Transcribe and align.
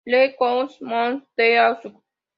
Le 0.03 0.35
Coudray-Montceaux 0.35 2.01